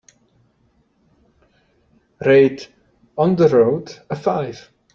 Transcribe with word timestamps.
rate 2.21 2.69
On 3.19 3.35
the 3.35 3.47
Road 3.49 3.87
a 4.09 4.15
five 4.15 4.67